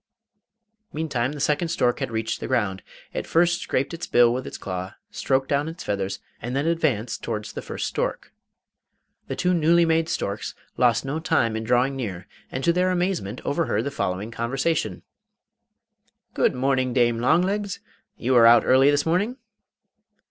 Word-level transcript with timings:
Meantime 0.91 1.33
the 1.33 1.39
second 1.39 1.67
stork 1.67 1.99
had 1.99 2.09
reached 2.09 2.39
the 2.39 2.47
ground. 2.47 2.81
It 3.13 3.27
first 3.27 3.61
scraped 3.61 3.93
its 3.93 4.07
bill 4.07 4.33
with 4.33 4.47
its 4.47 4.57
claw, 4.57 4.95
stroked 5.11 5.47
down 5.47 5.67
its 5.67 5.83
feathers, 5.83 6.19
and 6.41 6.55
then 6.55 6.65
advanced 6.65 7.21
towards 7.21 7.53
the 7.53 7.61
first 7.61 7.85
stork. 7.85 8.33
The 9.27 9.35
two 9.35 9.53
newly 9.53 9.85
made 9.85 10.09
storks 10.09 10.55
lost 10.75 11.05
no 11.05 11.19
time 11.19 11.55
in 11.55 11.63
drawing 11.63 11.95
near, 11.95 12.25
and 12.51 12.63
to 12.63 12.73
their 12.73 12.89
amazement 12.89 13.41
overheard 13.45 13.83
the 13.83 13.91
following 13.91 14.31
conversation: 14.31 15.03
'Good 16.33 16.55
morning, 16.55 16.93
Dame 16.93 17.19
Longlegs. 17.19 17.79
You 18.17 18.35
are 18.37 18.47
out 18.47 18.65
early 18.65 18.89
this 18.89 19.05
morning! 19.05 19.37